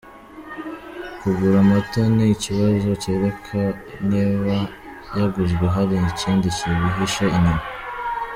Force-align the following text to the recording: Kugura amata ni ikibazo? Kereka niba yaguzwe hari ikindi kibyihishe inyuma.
Kugura 1.19 1.57
amata 1.63 2.01
ni 2.15 2.25
ikibazo? 2.35 2.87
Kereka 3.03 3.59
niba 4.09 4.53
yaguzwe 5.17 5.65
hari 5.75 5.95
ikindi 6.11 6.47
kibyihishe 6.57 7.25
inyuma. 7.37 7.63